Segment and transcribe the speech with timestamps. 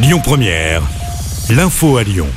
[0.00, 0.80] Lyon Première,
[1.50, 2.28] l'info à Lyon.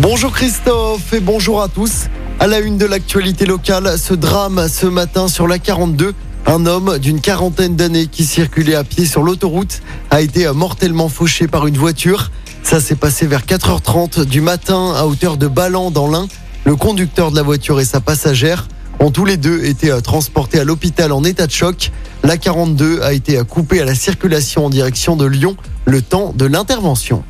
[0.00, 2.06] Bonjour Christophe et bonjour à tous.
[2.40, 6.12] À la une de l'actualité locale, ce drame ce matin sur la 42.
[6.46, 9.80] Un homme d'une quarantaine d'années qui circulait à pied sur l'autoroute
[10.10, 12.32] a été mortellement fauché par une voiture.
[12.64, 16.26] Ça s'est passé vers 4h30 du matin à hauteur de Ballan dans l'Ain.
[16.64, 18.66] Le conducteur de la voiture et sa passagère
[18.98, 21.92] ont tous les deux été transportés à l'hôpital en état de choc.
[22.24, 25.56] La 42 a été coupée à la circulation en direction de Lyon
[25.88, 27.24] le temps de l'intervention.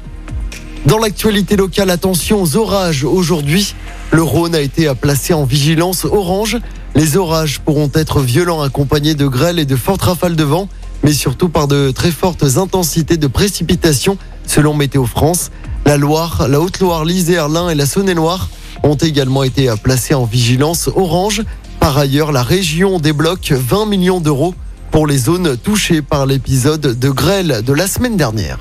[0.85, 3.75] Dans l'actualité locale, attention aux orages aujourd'hui.
[4.11, 6.59] Le Rhône a été placé en vigilance orange.
[6.97, 10.69] Les orages pourront être violents accompagnés de grêles et de fortes rafales de vent,
[11.05, 15.51] mais surtout par de très fortes intensités de précipitations selon Météo France.
[15.87, 18.49] La Loire, la Haute-Loire, l'Isère, l'Ain et la Saône-et-Loire
[18.83, 21.45] ont également été placés en vigilance orange.
[21.79, 24.55] Par ailleurs, la région débloque 20 millions d'euros
[24.91, 28.59] pour les zones touchées par l'épisode de grêle de la semaine dernière.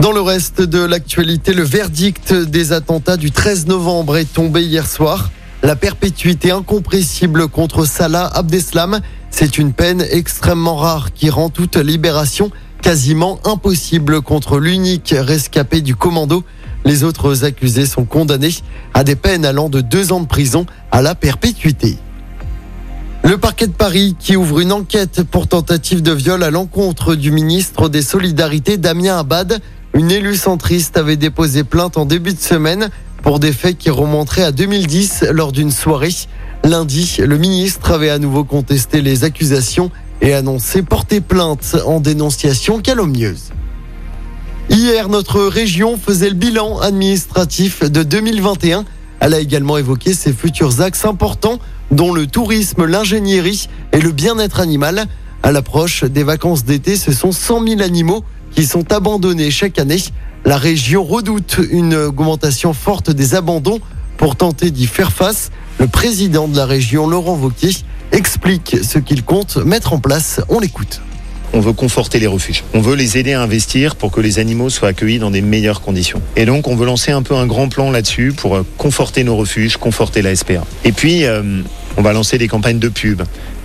[0.00, 4.86] Dans le reste de l'actualité, le verdict des attentats du 13 novembre est tombé hier
[4.86, 5.30] soir.
[5.62, 12.50] La perpétuité incompressible contre Salah Abdeslam, c'est une peine extrêmement rare qui rend toute libération
[12.82, 16.44] quasiment impossible contre l'unique rescapé du commando.
[16.84, 18.54] Les autres accusés sont condamnés
[18.94, 21.96] à des peines allant de deux ans de prison à la perpétuité.
[23.26, 27.32] Le parquet de Paris qui ouvre une enquête pour tentative de viol à l'encontre du
[27.32, 29.60] ministre des Solidarités Damien Abad.
[29.94, 32.88] Une élue centriste avait déposé plainte en début de semaine
[33.24, 36.14] pour des faits qui remonteraient à 2010 lors d'une soirée.
[36.62, 42.78] Lundi, le ministre avait à nouveau contesté les accusations et annoncé porter plainte en dénonciation
[42.78, 43.50] calomnieuse.
[44.70, 48.84] Hier, notre région faisait le bilan administratif de 2021.
[49.26, 51.58] Elle a également évoqué ses futurs axes importants
[51.90, 55.06] dont le tourisme, l'ingénierie et le bien-être animal.
[55.42, 60.00] À l'approche des vacances d'été, ce sont 100 000 animaux qui sont abandonnés chaque année.
[60.44, 63.80] La région redoute une augmentation forte des abandons.
[64.16, 67.72] Pour tenter d'y faire face, le président de la région, Laurent Vauquier,
[68.12, 70.40] explique ce qu'il compte mettre en place.
[70.48, 71.00] On l'écoute.
[71.56, 72.64] On veut conforter les refuges.
[72.74, 75.80] On veut les aider à investir pour que les animaux soient accueillis dans des meilleures
[75.80, 76.20] conditions.
[76.36, 79.36] Et donc, on veut lancer un peu un grand plan là-dessus pour euh, conforter nos
[79.36, 80.66] refuges, conforter la SPA.
[80.84, 81.62] Et puis, euh,
[81.96, 83.22] on va lancer des campagnes de pub.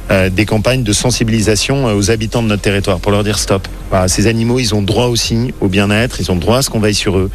[0.09, 3.68] Euh, des campagnes de sensibilisation aux habitants de notre territoire pour leur dire stop.
[4.08, 6.96] ces animaux, ils ont droit aussi au bien-être, ils ont droit à ce qu'on veille
[6.96, 7.29] sur eux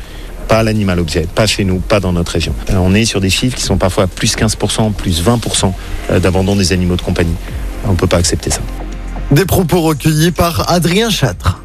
[0.49, 2.55] pas l'animal objet, pas chez nous, pas dans notre région.
[2.71, 5.73] on est sur des chiffres qui sont parfois plus 15%, plus 20%
[6.21, 7.34] d'abandon des animaux de compagnie.
[7.84, 8.61] On ne peut pas accepter ça.
[9.32, 11.60] Des propos recueillis par Adrien Châtre.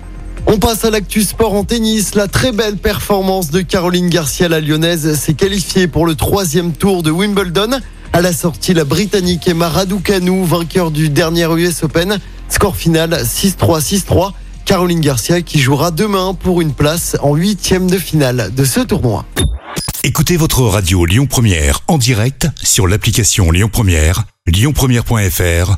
[0.47, 2.15] On passe à l'actu sport en tennis.
[2.15, 7.03] La très belle performance de Caroline Garcia, la lyonnaise, s'est qualifiée pour le troisième tour
[7.03, 7.79] de Wimbledon.
[8.13, 12.17] À la sortie, la Britannique Emma Raducanu, vainqueur du dernier US Open.
[12.49, 14.31] Score final 6-3, 6-3.
[14.65, 19.23] Caroline Garcia qui jouera demain pour une place en huitième de finale de ce tournoi.
[20.03, 25.77] Écoutez votre radio Lyon Première en direct sur l'application Lyon Première, lyonpremière.fr